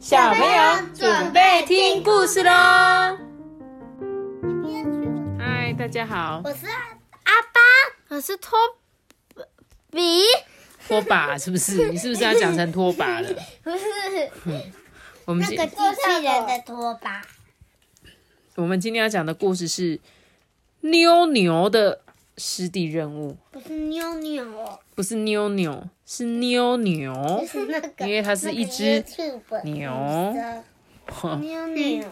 [0.00, 2.50] 小朋友准备听故事喽！
[5.38, 7.60] 嗨，大家好，我是阿巴，
[8.08, 8.58] 我是托
[9.90, 10.22] 比，
[10.88, 11.90] 拖把是不是？
[11.90, 13.28] 你是不是要讲成拖把了？
[13.62, 13.76] 不是
[15.26, 17.20] 我们今那个机器人的拖把。
[18.54, 20.00] 我们今天要讲的故事是
[20.80, 22.00] 妞妞的
[22.38, 29.02] 湿地任务，不是妞妞，不是妞妞，是妞牛就，是那个，因为它是一只
[29.64, 29.90] 牛。
[31.40, 32.04] 妞妞，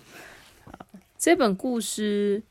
[1.18, 2.42] 这本故事，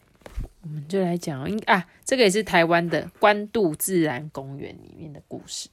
[0.61, 5.69] 我们就来讲应啊，这个也是台湾的关渡自然公园里面的故事。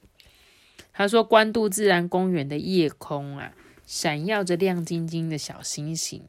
[0.94, 3.52] 他说，关渡自然公园的夜空啊，
[3.84, 6.22] 闪耀着亮晶晶的小星星。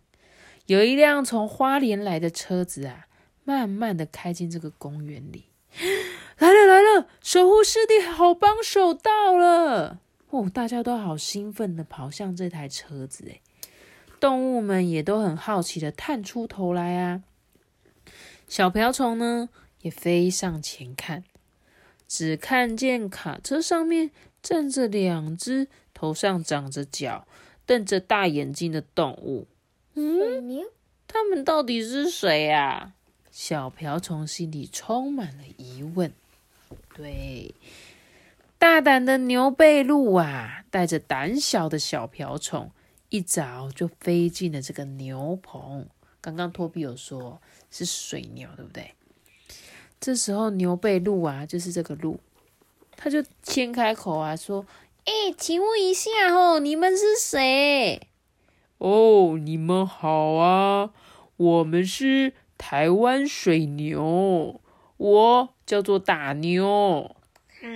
[0.66, 3.08] 有一辆从花莲来的车子啊，
[3.46, 5.46] 慢慢的开进这个公园里。
[6.40, 10.00] 来了来了，守护湿地好帮手到了！
[10.30, 13.42] 哦，大家都好兴奋的跑向这台车子，诶，
[14.22, 17.24] 动物们也都很好奇的探出头来啊。
[18.48, 19.50] 小瓢虫呢，
[19.82, 21.26] 也飞上前看，
[22.08, 27.28] 只看见卡车上面站着两只头上长着角、
[27.66, 29.46] 瞪着大眼睛的动物。
[29.96, 30.66] 嗯，
[31.06, 32.94] 他们到底是谁啊？
[33.30, 36.14] 小瓢虫心里充满了疑问。
[37.00, 37.56] 对，
[38.58, 42.72] 大胆的牛背鹿啊，带着胆小的小瓢虫，
[43.08, 45.88] 一早就飞进了这个牛棚。
[46.20, 48.96] 刚刚托比有说是水牛，对不对？
[50.02, 52.20] 这时候牛背鹿啊，就是这个鹿，
[52.98, 54.66] 他就先开口啊，说
[55.08, 58.10] ：“哎、请问一下哦，你们是谁？”
[58.80, 60.92] 哦，你们好啊，
[61.38, 64.60] 我们是台湾水牛，
[64.98, 67.16] 我叫做大妞。
[67.62, 67.68] 啊，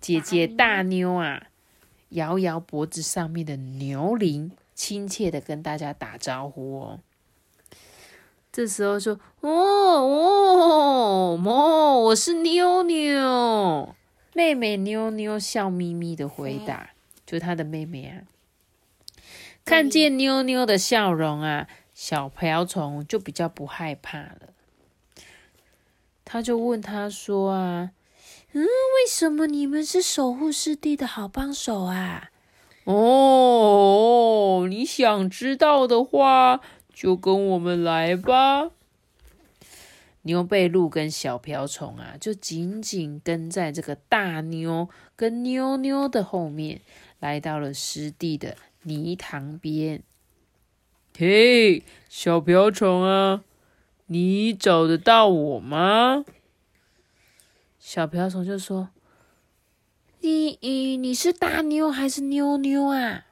[0.00, 1.46] 姐姐大妞啊，
[2.08, 7.00] 摇摇脖子上面的牛铃，亲切的跟大家打招呼哦。
[8.50, 13.94] 这时候说：“哦哦哦，我是妞妞。”
[14.34, 16.90] 妹妹妞妞笑眯眯的回答，
[17.24, 18.26] 就她的妹妹啊。
[19.64, 24.48] 看见妞妞的笑容啊，小瓢虫就比较不害怕了。
[26.32, 27.90] 他就问他说：“啊，
[28.52, 28.68] 嗯，为
[29.08, 32.30] 什么你们是守护湿地的好帮手啊？”
[32.86, 36.60] 哦，你想知道的话，
[36.94, 38.70] 就跟我们来吧。
[40.22, 46.80] 牛背鹿跟小瓢虫啊，就紧紧跟在这个大妞跟妞妞的后面，
[47.18, 50.04] 来到了湿地的泥塘边。
[51.18, 53.42] 嘿，小瓢虫啊，
[54.12, 56.24] 你找得到我吗？
[57.78, 58.88] 小瓢虫就说
[60.18, 63.26] ：“你你你是大妞还是妞妞啊？”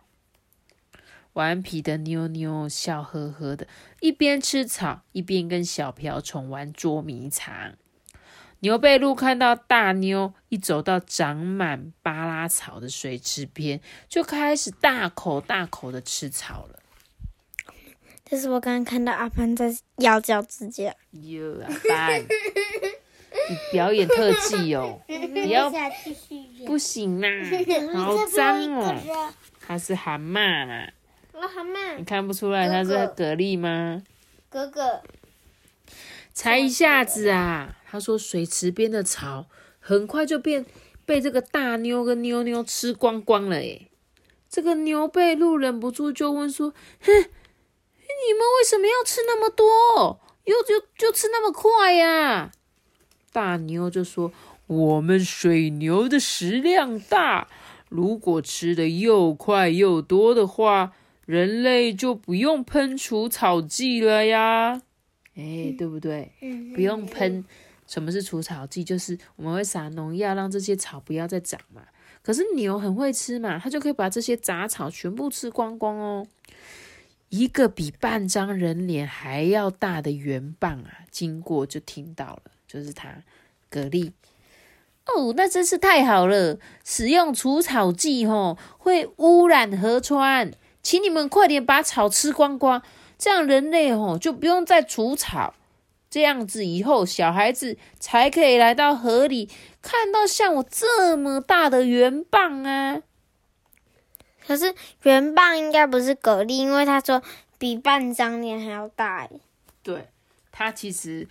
[1.35, 3.67] 顽皮的妞妞笑呵呵的，
[3.99, 7.75] 一边吃草，一边跟小瓢虫玩捉迷藏。
[8.61, 16.79] 牛背鹿看到大妞一走到长满巴拉草的水池边，就开始大口大口的吃草了。
[18.31, 20.95] 这是我刚刚看到阿潘在咬脚指甲。
[21.13, 25.73] 哟，阿潘，你表演特技哦，不要
[26.67, 27.29] 不行啦，
[27.95, 29.33] 好脏哦。
[29.67, 30.93] 它是蛤蟆啦，
[31.33, 31.97] 我蛤蟆。
[31.97, 34.03] 你看不出来它是蛤蜊吗？
[34.51, 35.03] 哥哥，
[36.33, 39.47] 才一下子啊，他说水池边的草
[39.79, 40.67] 很快就变
[41.07, 43.91] 被这个大妞跟妞妞吃光光了诶。
[44.51, 47.13] 这个牛背鹿忍不住就问说：“哼，
[48.29, 50.21] 你们为什么要吃那么多？
[50.45, 52.53] 又就就吃那么快呀、
[53.33, 54.31] 大牛就说
[54.67, 57.49] ：“我们水牛的食量大，
[57.89, 60.93] 如果吃的又快又多的话，
[61.25, 64.83] 人类就不用喷除草剂了呀。”
[65.35, 66.33] 哎，对不对？
[66.43, 67.45] 嗯不用喷。
[67.87, 68.85] 什么是除草剂？
[68.85, 71.83] 就是我们会撒农药，让这些草不要再长嘛。
[72.23, 76.27] 可是牛很会吃嘛，它就可以把这些杂草全部吃光光哦。
[77.31, 83.09] 一个比半张人脸还要大的圆棒啊，经过就听到了，就是它，
[83.71, 84.13] 蛤蜊。
[85.05, 86.59] 哦，那真是太好了！
[86.85, 90.53] 使用除草剂吼会污染河川，
[90.83, 92.83] 请你们快点把草吃光光，
[93.17, 95.55] 这样人类吼就不用再除草。
[96.11, 99.51] 这样子以后小孩子才可以来到河里，
[99.83, 103.03] 看到像我这么大的圆棒啊！
[104.49, 107.23] 可是圆棒应该不是蛤蜊，因为他说
[107.59, 109.41] 比半张脸还要大耶。
[109.83, 110.09] 对，
[110.51, 111.29] 它其实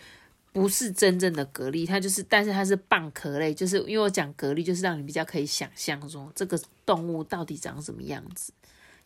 [0.54, 8.54] 不是真正的蛤蜊，它就是，但是它是蚌壳类，就是因为我讲蛤蜊，就是让你比较可以想象说这个动物到底长什么样子。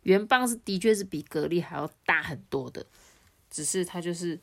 [0.04, 2.86] 圆棒是的确是比蛤蜊还要大很多的，
[3.50, 4.38] 只是它就是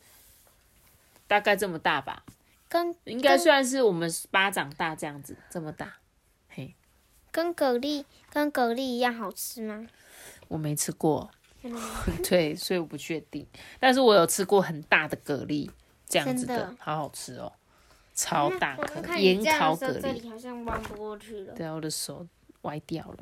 [1.27, 2.23] 大概这么大吧，
[2.67, 5.93] 跟应该算是我们巴掌大这样子，这么大。
[7.29, 9.87] 嘿，跟蛤蜊跟蛤蜊一样好吃吗？
[10.47, 11.29] 我没吃过，
[12.27, 13.45] 对，所以我不确定。
[13.79, 15.69] 但是我有吃过很大的蛤蜊，
[16.07, 17.53] 这样子真的好好吃哦，
[18.15, 20.29] 超大我颗盐烤蛤蜊。
[20.29, 21.53] 好像弯不过去了。
[21.53, 22.25] 对啊，我的手
[22.63, 23.17] 歪掉了。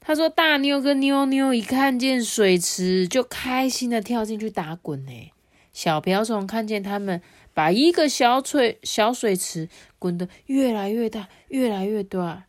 [0.00, 5.32] 他说：“大妞跟妞妞一看见水池，就开心的跳进去打滚呢。
[5.72, 7.20] 小瓢虫看见他们
[7.52, 9.68] 把一个小水小水池
[9.98, 12.44] 滚得越来越大，越来越大，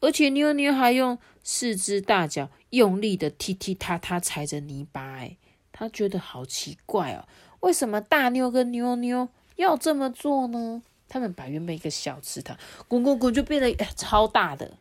[0.00, 5.18] 而且妞妞还用四只大脚用力的踢踢踏踏踩着泥巴。
[5.18, 5.36] 哎，
[5.72, 7.28] 他觉得好奇怪哦，
[7.60, 10.82] 为什么大妞跟妞妞要这么做呢？
[11.08, 12.56] 他们把原本一个小池塘
[12.86, 14.78] 滚滚滚就变得、超大的，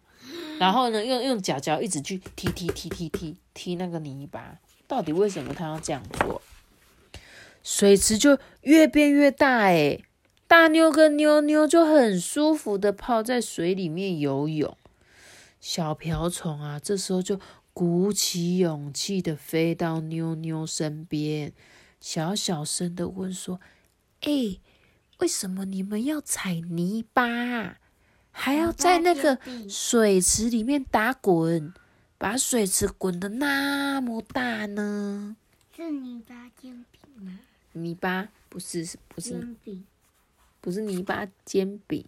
[0.59, 6.41] 然后呢，用用脚脚一直去踢踢踢踢踢踢那个泥巴，到底为什么他要这样做？
[7.63, 10.03] 水池就越变越大，诶，
[10.47, 14.77] 大妞跟妞妞就很舒服的泡在水里面游泳。
[15.59, 17.39] 小瓢虫啊，这时候就
[17.73, 21.53] 鼓起勇气的飞到妞妞身边，
[21.99, 23.59] 小小声的问说
[24.21, 24.59] ：“哎、
[25.19, 27.77] 为什么你们要踩泥巴啊？
[28.31, 29.37] 还要在那个
[29.69, 31.73] 水池里面打滚，
[32.17, 35.35] 把水池滚得那么大呢？
[35.75, 37.39] 是泥巴煎饼吗？
[37.73, 39.55] 泥巴不是不是
[40.61, 42.05] 不是泥巴煎饼，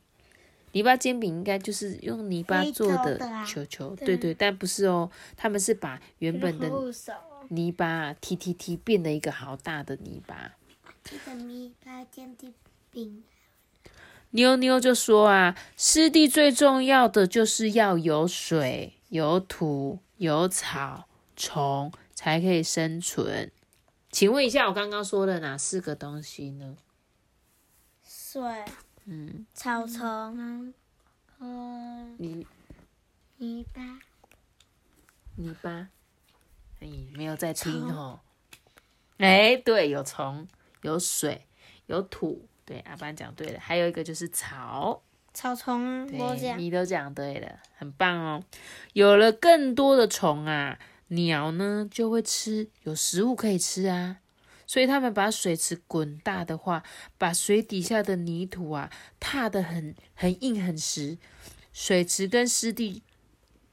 [0.74, 6.70] 泥巴煎饼应该就是用泥巴做的球球，对对对，但不是哦，他们是把原本的，
[7.50, 10.54] 泥巴踢踢踢变了一个好大的泥巴。
[11.04, 12.36] 这个泥巴煎
[12.92, 13.24] 饼，
[14.32, 23.52] 妞妞就说啊，湿地最重要的就是要有水、有土、有草、虫，才可以生存。
[24.12, 26.78] 请问一下，我刚刚说的哪四个东西呢？
[28.06, 28.42] 水，
[29.14, 30.74] 嗯，草丛，
[31.40, 32.48] 呃，泥
[33.36, 34.00] 泥巴，
[35.36, 35.90] 泥巴，
[36.80, 38.22] 你没有在听哦。
[39.18, 40.48] 哎，对，有虫，
[40.84, 41.46] 有水，
[41.88, 42.48] 有土。
[42.64, 45.04] 对，阿班讲对了，还有一个就是草。
[45.34, 48.42] 草丛啊，我，讲，你都讲对了，很棒哦。
[48.94, 50.80] 有了更多的虫啊，
[51.10, 54.20] 鸟呢就会吃，有食物可以吃啊。
[54.72, 56.82] 所以他们把水池滚大的话，
[57.18, 58.90] 把水底下的泥土啊
[59.20, 61.18] 踏得很很硬很实，
[61.74, 63.04] 水池跟湿地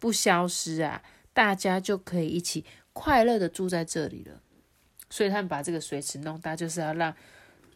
[0.00, 1.00] 不消失啊，
[1.32, 4.42] 大家就可以一起快乐的住在这里了。
[5.08, 7.14] 所以他们把这个水池弄大，就是要让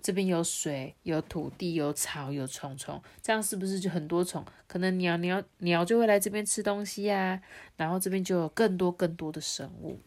[0.03, 4.45] 这边有水、有土地、有草、有虫虫，这样是不是就很多虫？
[4.67, 7.41] 可能鸟鸟鸟就会来这边吃东西呀、
[7.77, 10.01] 然后这边就有更多更多的生物。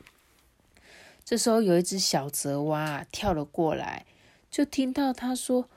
[1.26, 4.06] 这时候有一只小泽蛙跳了过来，
[4.52, 5.68] 就听到他说：“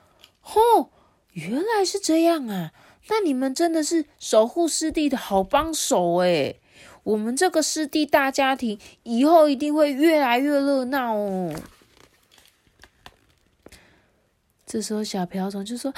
[0.44, 0.90] 哦，
[1.32, 2.72] 原来是这样啊！
[3.08, 6.60] 那你们真的是守护湿地的好帮手诶。
[7.04, 11.54] 我们这个湿地大家庭以后一定会越来越热闹哦。”
[14.66, 15.94] 这时候，小瓢虫就说：“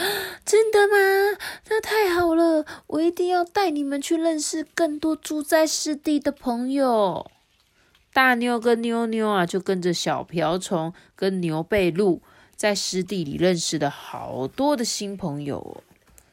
[0.47, 1.37] 真的吗？
[1.69, 2.65] 那太好了！
[2.87, 7.29] 我一定要带你们去认识更多住在湿地的朋友。”
[8.21, 12.21] 大妞跟妞妞啊，就跟着小瓢虫跟牛背鹿，
[12.55, 15.83] 在湿地里认识了好多的新朋友哦，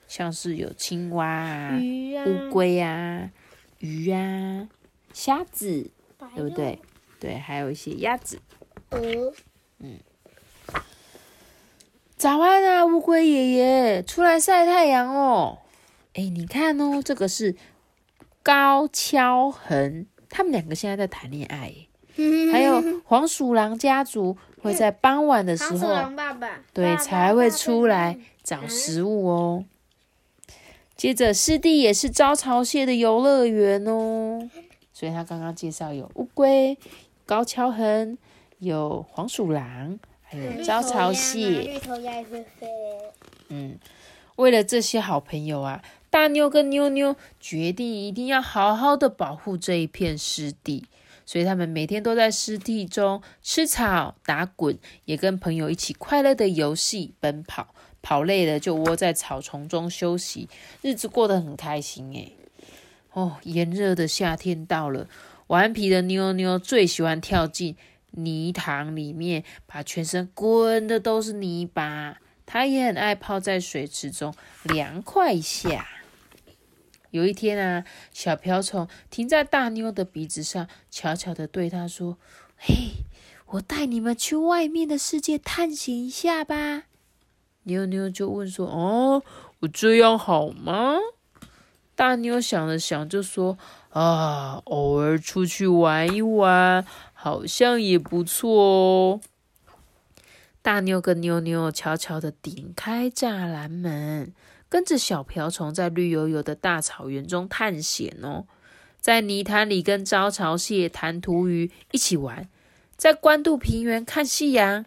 [0.06, 3.32] 像是有青蛙啊、鱼啊，乌龟啊、
[3.80, 4.68] 鱼啊、
[5.14, 6.82] 虾子，白对不对？
[7.22, 8.38] 对，还有一些鸭子。
[8.90, 9.34] 鹅，
[12.18, 15.60] 早安啊，乌龟爷爷，出来晒太阳哦。
[16.16, 17.56] 哎，你看哦，这个是
[18.44, 21.88] 高跷横，他们两个现在在谈恋爱耶。
[22.52, 29.66] 还有黄鼠狼家族会在傍晚的时候，狼爸爸，对，爸爸才会出来找食物哦。
[30.96, 34.50] 接着，湿地也是招潮蟹的游乐园哦，
[34.92, 36.76] 所以他刚刚介绍有乌龟、
[37.24, 38.18] 高跷横，
[38.58, 41.50] 有黄鼠狼，还有招潮蟹。
[41.50, 42.68] 绿头鸭也会飞，
[43.50, 43.78] 嗯，
[44.38, 45.84] 为了这些好朋友啊，
[46.18, 50.86] 大妞跟妞妞决定一定要好好的保护这一片湿地，
[51.28, 57.68] 所以他们每天都在湿地中吃草、打滚，也跟朋友一起快乐的游戏、奔跑。
[58.02, 60.50] 跑累了就窝在草丛中休息，
[60.82, 62.36] 日子过得很开心诶。
[63.14, 65.08] 哦，炎热的夏天到了，
[65.46, 67.76] 顽皮的妞妞最喜欢跳进
[68.10, 72.18] 泥塘里面，把全身滚的都是泥巴。
[72.48, 74.34] 她也很爱泡在水池中
[74.64, 75.88] 凉快一下。
[77.12, 82.18] 有一天啊，小瓢虫停在大妞的鼻子上，悄悄的对她说
[82.58, 83.06] ：“嘿，
[83.48, 86.84] 我带你们去外面的世界探险一下吧。”
[87.64, 89.24] 妞妞就问说：“哦，
[89.60, 90.96] 我这样好吗？”
[91.96, 93.58] 大妞想了想，就说
[93.90, 99.22] ：“啊，偶尔出去玩一玩，好像也不错哦。”
[100.62, 104.34] 大妞跟妞妞悄悄的顶开栅栏门。
[104.70, 108.46] 跟着小瓢虫在绿油油的大草原中探险哦，
[109.00, 112.50] 在泥潭里跟招潮蟹、弹涂鱼一起玩，
[112.96, 114.86] 在关渡平原看夕阳。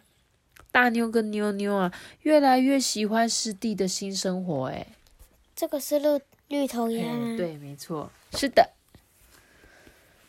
[0.72, 4.66] 大妞跟妞妞啊，越来越喜欢湿地的新生活。
[4.66, 4.86] 哎，
[5.56, 7.36] 这个是绿绿头鸭吗？
[7.36, 8.70] 对，没错，是的。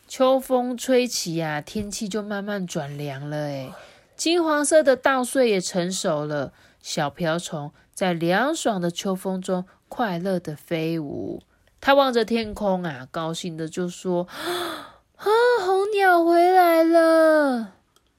[0.08, 3.36] 秋风吹起呀，天气就慢慢转凉了。
[3.36, 3.72] 哎，
[4.16, 6.52] 金黄色的稻穗也成熟了。
[6.82, 11.40] 小瓢虫在凉爽的秋风中快乐的飞舞，
[11.80, 14.26] 它望着天空啊，高兴的就说
[15.16, 15.24] ：“啊，
[15.64, 17.74] 红鸟回来了！”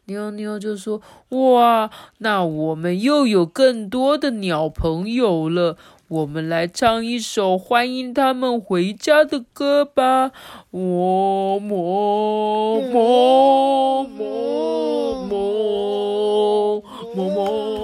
[0.08, 1.90] 妞妞就说：“哇，
[2.20, 5.78] 那我们又有更多的鸟朋友了，
[6.08, 10.32] 我们来唱一首欢迎他们回家的歌吧！”
[10.72, 14.44] 我么么么
[15.30, 16.84] 么
[17.16, 17.83] 么么。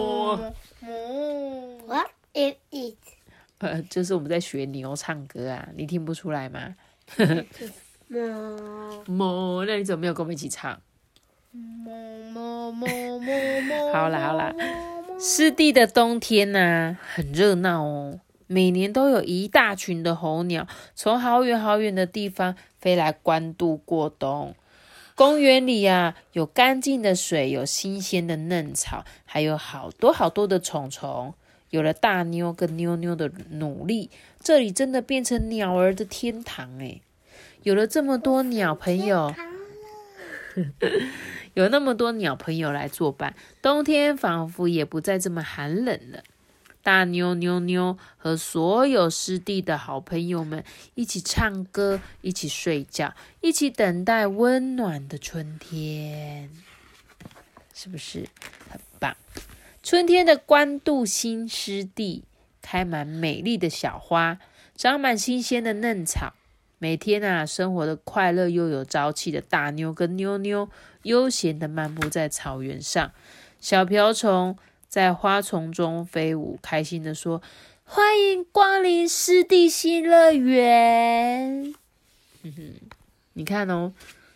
[3.59, 6.75] 呃，就是我们在学牛唱歌啊，你听不出来吗？
[8.07, 10.79] 么么，那你怎么没有跟我们一起唱？
[11.51, 12.87] 么么么
[13.19, 13.93] 么么。
[13.93, 14.53] 好啦好啦，
[15.19, 18.19] 湿地的冬天呐，很热闹哦。
[18.47, 24.55] 每年都有一大群的候鸟从好远好远的地方飞来关渡过冬。
[25.13, 31.35] 公园里呀，有干净的水，有新鲜的嫩草，还有好多好多的虫虫。
[31.69, 34.09] 有了大妞跟妞妞的努力，
[34.39, 37.01] 这里真的变成鸟儿的天堂哎！
[37.63, 39.35] 有了这么多鸟朋友，
[41.53, 46.23] 有那么多鸟朋友来作伴，冬天仿佛也不再这么寒冷了。
[46.81, 50.63] 大妞妞妞和所有湿地的好朋友们
[50.95, 56.49] 一起唱歌，一起睡觉，一起等待温暖的春天，
[57.73, 58.25] 是不是
[58.69, 59.15] 很棒？
[59.81, 62.25] 春天的关渡新湿地
[62.61, 64.37] 开满美丽的小花，
[64.75, 66.33] 长满新鲜的嫩草。
[66.77, 70.69] 每天啊，生活的快乐又有朝气的大妞跟妞妞
[71.03, 73.11] 悠闲的漫步在草原上。
[73.59, 74.57] 小瓢虫
[74.87, 77.41] 在花丛中飞舞，开心的说
[77.83, 81.73] ：“欢迎光临湿地新乐园。”
[82.43, 82.73] 哼哼，
[83.33, 83.93] 你看哦，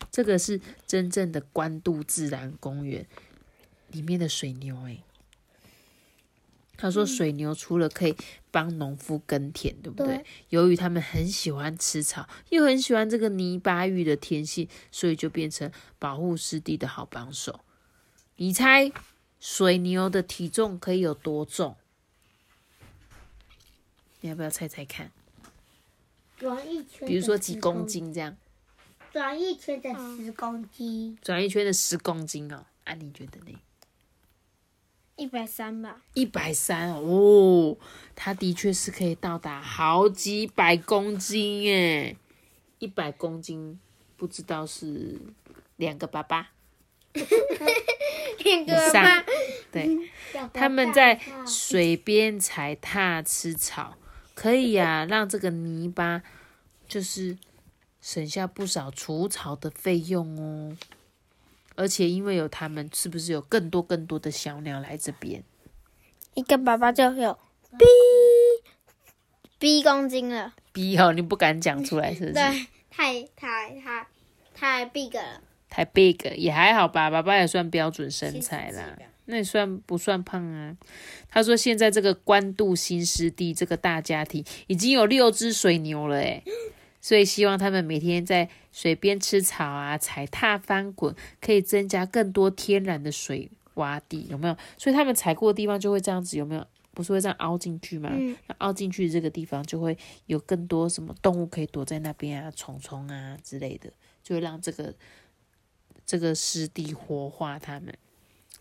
[0.09, 3.05] 这个是真正的关渡自然公园
[3.91, 4.97] 里面的水牛哎。
[6.83, 8.13] 他说：“水牛除了可以
[8.51, 10.21] 帮农夫耕田，对不对？
[10.49, 17.61] 由于他们很喜欢吃草，又很喜欢这个泥巴浴的天性，所以就变成保护湿地的好帮手。
[18.35, 18.91] 你猜
[19.39, 21.77] 水牛的体重可以有多重？
[24.19, 25.09] 你要不要猜猜看？
[26.37, 28.35] 转一圈，比如说几公斤这样？
[29.13, 31.17] 转一圈的十公斤。
[31.21, 33.57] 转一圈的十公斤哦，啊，你觉得呢？”
[35.23, 37.77] 一百三吧，一百三哦，
[38.13, 42.17] 它的确是可以到达好几百公斤耶，
[42.79, 43.79] 一百公斤
[44.17, 45.17] 不知道是
[45.77, 46.49] 两个爸爸，
[48.43, 49.25] 两个爸爸，
[49.71, 49.97] 对，
[50.51, 53.95] 他们在水边踩踏吃草，
[54.35, 56.21] 可以呀，让这个泥巴
[56.85, 57.37] 就是
[58.01, 60.75] 省下不少除草的费用哦。
[61.75, 65.43] 而且因为有他们，是不是有更多更多的小鸟来这边？
[66.33, 67.37] 一个爸爸就有
[67.77, 67.85] B
[69.59, 70.53] B 公斤了。
[70.71, 72.33] B 哦，你不敢讲出来是不是？
[72.33, 74.07] 对，太太太
[74.53, 75.41] 太 big 了。
[75.69, 78.97] 太 big 也还好吧，爸爸也算标准身材啦。
[79.25, 80.75] 那也算不算胖啊？
[81.29, 86.43] 他说现在这个官渡新湿地这个大家庭已经有六只水牛了诶
[87.03, 94.55] 所以希望他们每天在水边吃草啊，踩踏翻滚，可以增加更多天然的水洼地，有没有？
[94.77, 96.65] 所以他们踩过的地方就会这样子，有没有？
[96.93, 98.09] 不是会这样凹进去吗？
[98.47, 103.91] 那凹进去这个地方就会有更多什么动物可以躲在那边啊，虫虫啊之类的，
[104.23, 104.93] 就会让这个
[106.05, 107.93] 这个湿地活化它们。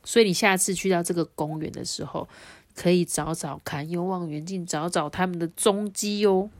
[0.02, 2.28] 所以你下次去到这个公园的时候，
[2.74, 6.50] 可以找找看，用望远镜找找它们的踪迹哦。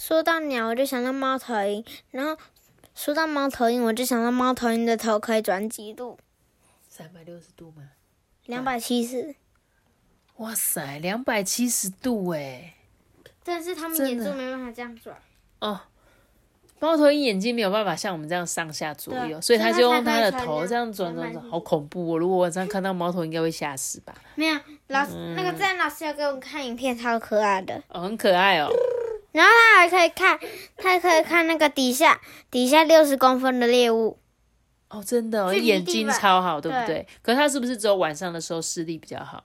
[0.00, 2.34] 说到鸟，我就想到猫头鹰，然后
[2.94, 6.18] 说到猫头鹰，我就想到猫头鹰的头可以转几度？
[6.88, 7.82] 三百六十度吗？
[8.46, 9.34] 两百七十。
[10.38, 12.76] 哇塞，两百七十度哎！
[13.44, 15.14] 但是他们眼珠没办法这样转。
[15.58, 15.78] 哦，
[16.78, 22.18] 猫头鹰眼睛没有办法像我们这样上下左右，所以它就用它的头这样转转转好恐怖哦！
[22.18, 24.14] 如果晚上看到猫头鹰，应该会吓死吧？
[24.34, 27.82] 没有老师、嗯那个自然老师有给我们看影片，超可爱的。
[27.90, 28.70] 哦，很可爱哦。
[29.32, 30.38] 然后他还可以看，
[30.76, 32.20] 他还可以看那个底下
[32.50, 34.18] 底下六十公分的猎物。
[34.88, 37.08] 哦，真的、眼睛超好，对不对对？
[37.22, 39.44] 可是它是不是只有晚上的时候视力比较好，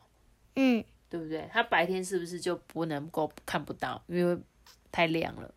[0.56, 1.48] 嗯，对不对？
[1.54, 4.36] 它白天是不是就不能够看不到，因为
[4.92, 5.52] 太亮了？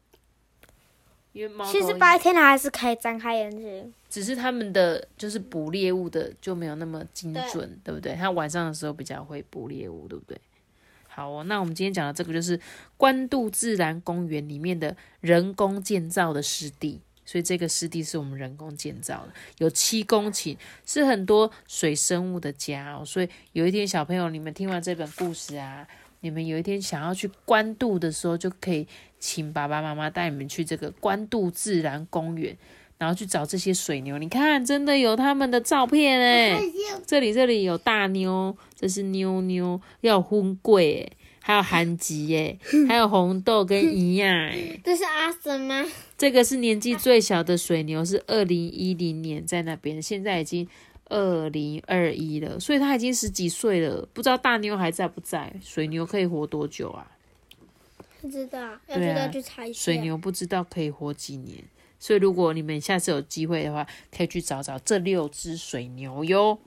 [1.32, 3.94] 因为猫其实白天他还是可以张开眼睛。
[4.10, 8.14] 只是他们的就是捕猎物的就没有那么精准，对不对？
[8.14, 10.38] 它晚上的时候比较会捕猎物，对不对？
[11.18, 12.60] 好哦，那我们今天讲的这个就是
[12.96, 20.56] 关渡自然公园里面的人工建造的湿地，所以这个湿地是我们人工建造的，有七公顷，
[20.86, 23.04] 是很多水生物的家哦。
[23.04, 25.84] 所以有一天小朋友，你们听完这本故事啊，
[26.20, 28.86] 你们有一天想要去关渡的时候，就可以
[29.18, 32.56] 请爸爸妈妈带你们去这个关渡自然公园。
[32.98, 36.60] 然后去找这些水牛，你看，真的有他们的照片哎！
[37.06, 44.80] 这里这里有大妞，这是妞妞，要有荤桂哎，还有韩吉哎， 还有红豆跟怡亚哎。
[44.84, 45.84] 这是阿森吗？
[46.16, 50.68] 这个是年纪最小的水牛，是二零一零年在那边，现在已经
[51.04, 55.54] 二零二一了，所以它已经十几岁了，不知道大妞还在不在？
[55.62, 57.06] 水牛可以活多久啊？
[58.20, 59.80] 不知道，要去查一下。
[59.80, 61.62] 水牛不知道可以活几年，
[61.98, 63.86] 所以如果你们下次有机会的话，
[64.16, 66.58] 可以去找找这六只水牛哟。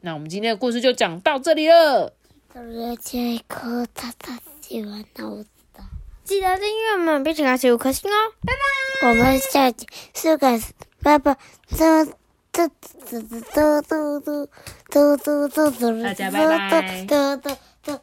[0.00, 2.14] 那我们今天的故事就讲到这里了。
[2.54, 5.82] 而且一颗他他喜欢脑子的，
[6.24, 8.14] 记得订阅我们，并且给我五颗星哦，
[8.44, 9.08] 拜拜。
[9.08, 10.58] 我们下集是个
[11.02, 11.36] 拜拜，
[11.68, 12.04] 这
[12.50, 12.68] 这
[13.06, 14.48] 这这这这
[14.88, 18.00] 这这这这大家拜拜这这这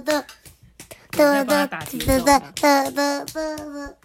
[0.00, 0.24] 这
[1.12, 3.96] 这我在帮他打节奏这这这这这